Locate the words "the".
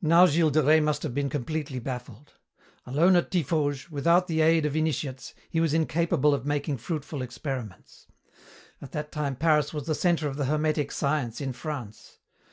4.28-4.40, 9.86-9.96, 10.36-10.44